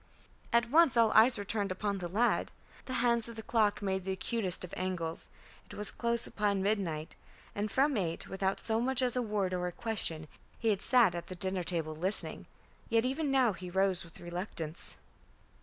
At 0.51 0.71
once 0.71 0.97
all 0.97 1.11
eyes 1.11 1.37
were 1.37 1.45
turned 1.45 1.71
upon 1.71 1.99
the 1.99 2.07
lad. 2.07 2.51
The 2.85 2.93
hands 3.05 3.29
of 3.29 3.35
the 3.35 3.43
clock 3.43 3.83
made 3.83 4.03
the 4.03 4.11
acutest 4.13 4.63
of 4.63 4.73
angles. 4.75 5.29
It 5.67 5.75
was 5.75 5.91
close 5.91 6.25
upon 6.25 6.63
midnight; 6.63 7.15
and 7.53 7.69
from 7.69 7.95
eight, 7.95 8.27
without 8.27 8.59
so 8.59 8.81
much 8.81 9.03
as 9.03 9.15
a 9.15 9.21
word 9.21 9.53
or 9.53 9.67
a 9.67 9.71
question, 9.71 10.27
he 10.57 10.69
had 10.69 10.81
sat 10.81 11.13
at 11.13 11.27
the 11.27 11.35
dinner 11.35 11.61
table 11.63 11.93
listening. 11.93 12.47
Yet 12.89 13.05
even 13.05 13.29
now 13.29 13.53
he 13.53 13.69
rose 13.69 14.03
with 14.03 14.19
reluctance. 14.19 14.97